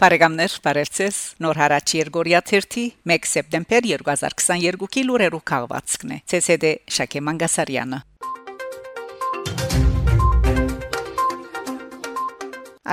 [0.00, 7.98] Բարեկամներ, բարերձես։ Նոր հարաճ Երգորիա 3 1 սեպտեմբեր 2022-ի լուրերով քաղվածքն է։ ՑՍԴ Շակե Մանգասարյանը։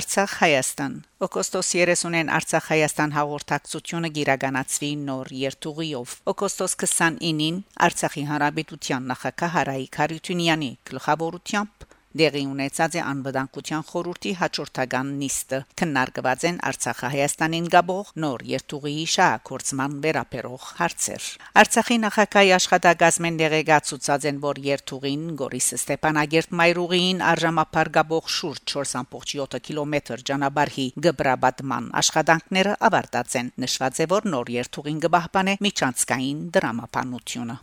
[0.00, 0.94] Արցախ Հայաստան
[1.28, 10.70] Օգոստոս 30-ին Արցախ Հայաստան հաղորդակցությունը գիրականացվի նոր երթուղիով Օգոստոս 29-ին Արցախի հանրապետության նախագահ Հարայիկ Հարությունյանի
[10.88, 19.06] գլխավորությամբ դեղի ունեցած է անվտանգության խորհրդի հաջորդական նիստը քննարկված են Արցախը Հայաստանին գաբող նոր երթուղիի
[19.14, 21.26] շահագործման վերաբերող հարցեր
[21.64, 30.24] Արցախի նախագահի աշխատակազմեն դեղեկացուցած են որ երթուղին Գորիս Ստեփանագերտ Մայրուղին արժամապար գաբող շուրջ 4.7 կիլոմետր
[30.30, 37.62] ճանապարհի գբրաբատման աշխատանքները ավարտած են նշված է որ նոր երթուղին կբահբանե միջանցքային դրամապանությունը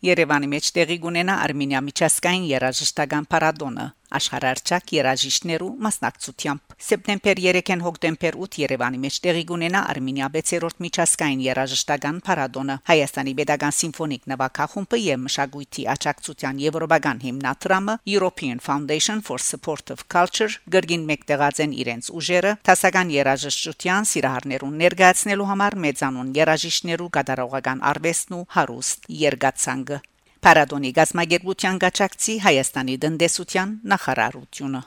[0.00, 3.84] Երևանի մեջ տեղի կունենա Արմենիա միջազգային երաժշտական պարադոնը
[4.18, 12.20] աշխարհարչակ երաժիշտներու մասնակցությամբ սեպտեմբեր 3-ին հոկտեմբեր 8 Երևանի մեջ տեղի կունենա Արմենիա 6-րդ միջազգային երաժշտական
[12.26, 20.06] պարադոնը Հայաստանի Պետական Սիմֆոնիկ նվագախումբը եւ մշակույթի աջակցության եվրոպական հիմնադրամը European Foundation for Support of
[20.16, 28.40] Culture գրգին մեկտեղած են իրենց ուժերը տասական երաժշտության սիրահարներուն ներկայացնելու համար մեծանուն երաժիշտներու կատարողական արվեստն
[28.40, 30.00] ու հարուստ երգացանգը
[30.46, 34.84] Պարադոնի գազմագերբության գաչակցի Հայաստանի դնդեսության նախարարությունը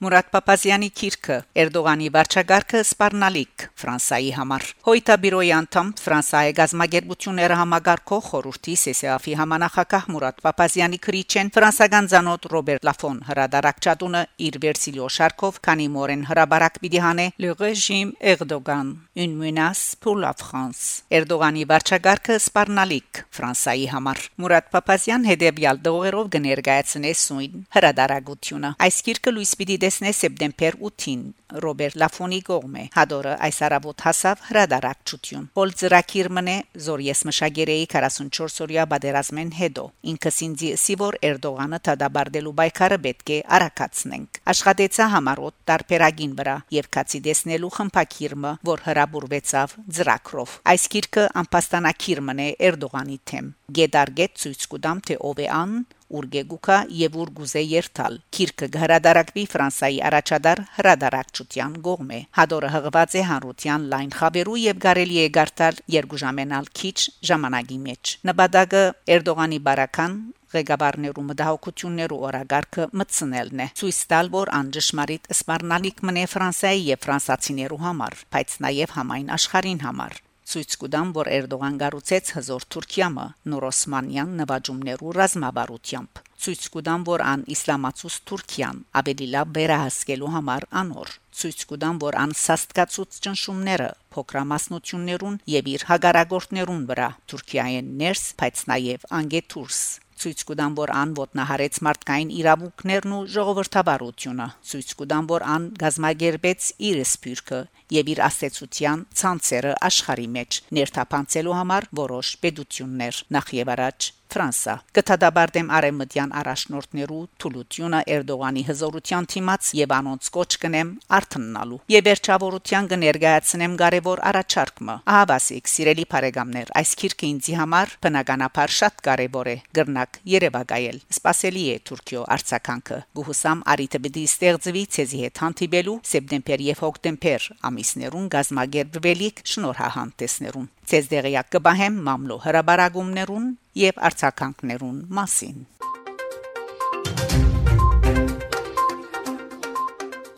[0.00, 9.34] Մուրադ Պապազյանի քիրքը Էրդողանի վարչագարքը սպառնալիք Ֆրանսայի համար Հոյտաբիրոյի անդամ Ֆրանսայի գազագերբությունները համագարկող խորհրդի ՍՍԱՖ-ի
[9.40, 16.80] համանախագահ Մուրադ Պապազյանի քրիչեն ֆրանսական ցանոթ Ռոբերտ Լաֆոն հրադարակչատունը իր վերսիլիո շարքով քանի մորեն հրաբարակ
[16.80, 24.24] պիտի հանե Le régime Erdogan une menace pour la France Էրդողանի վարչագարքը սպառնալիք Ֆրանսայի համար
[24.40, 31.22] Մուրադ Պապազյան հետեւյալ դողերով կներկայացնե սույն հրադարագությունը այս քիրքը լույս պիտի Հանդեսն է սեպտեմբեր 8-ին
[31.62, 39.50] Ռոբերտ Լաֆոնի կողմէ։ Հադորը այս առավոտ հասավ հրադարակչություն։ Պոլ Ծրակիրմն է Զորիես Մշագերեի 44-օրյա բادرազմեն
[39.58, 46.90] հետո։ Ինքս ինձի Սիվոր Էրդողանը դադարդելու պայքարը պետք է արակացնենք։ Աշխատեցա համառոտ տարբերագին վրա եւ
[46.94, 55.02] քացի դեսնելու խմփակիրմը, որ հրաբուրվեցավ Ծրակրով։ Այս գիրքը անպաստանակիրմն է Էրդողանի թեմ։ Գեդարգետ ցույց կտամ
[55.10, 55.74] թե ով է ան
[56.18, 64.12] Ուրգեգուկա եւ Ուրգուզե երթալ քիրքը հրադարակվի Ֆրանսայի առաջադար հրադարակչության գողմե հադորը հղված է հանրության լայն
[64.18, 66.98] խաբերու եւ կարելի է գարտալ երկուժամենալ քիչ
[67.30, 68.84] ժամանակի մեջ նպատակը
[69.16, 70.20] Էրդողանի բարական
[70.50, 78.18] ղեկավարներու մտահոգություններու օրագարկը մտցնելն է ցույց տալ որ անջշմարիտ սպառնալիք մնե Ֆրանսիայի եւ ֆրանսացիներու համար
[78.34, 80.18] բայց նաեւ համայն աշխարհին համար
[80.50, 88.16] ցույց կտամ, որ Էրդողան գառուցեց հզոր Թուրքիամը նորոսմանյան նվաճումներու ռազմավարությամբ։ Ցույց կտամ, որ ան իսլամացուս
[88.30, 95.88] Թուրքիան ավելի լավ վերահսկելու համար անոր։ Ցույց կտամ, որ ան սաստկացուց ճնշումները փոքրամասնություններուն եւ իր
[95.92, 99.82] հագարագործներուն վրա Թուրքիայեն ներս, բայց նաեւ անգետուրս
[100.20, 107.02] ցույց կտան, որ ան ոտնահարեց մարդկային իրավունքներն ու ժողովրդավարությունը։ Ցույց կտան, որ ան գազմագերբեց իր
[107.10, 107.60] սփյուռքը
[107.96, 115.52] եւ իր աստեցության ցանցերը աշխարի մեջ ներթափանցելու համար որոշ պետություններ նախ եւ առաջ Ֆրանսա գտադաբար
[115.56, 123.74] դեմ արեմտյան առաջնորդներու Թուլուտյունը Էրդողանի հզորության թիմած եւ անոնց կոչ կնեմ արթնանալու եւ վերջավորության կներկայացնեմ
[123.80, 124.70] կարեւոր առաջարկը
[125.10, 131.64] ահա վասիկ սիրելի բարեկամներ այս քիրքը ինձի համար բնականաբար շատ կարեւոր է գրնակ Երևակայել սпасելի
[131.70, 139.42] է Թուրքիո արցականքը գուհուսամ արիտը բդի ստեղծվի ցեզի հետ հանդիպելու սեպտեմբեր եւ հոկտեմբեր ամիսներուն գազմագերբվելիք
[139.54, 145.60] շնորհահանդեսներուն ցեզ դեղյակ կբահեմ մամլո հրաբարագումներուն եւ արցականքներուն մասին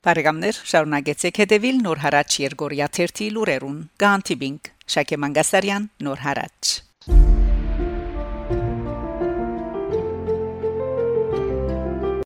[0.03, 6.72] Բարեկամներ շարունակեցեք հետևել Նոր հարաճ Երգորիա 1-ի լուրերուն։ Գանտիբինգ Շակե Մանգասարյան Նոր հարաճ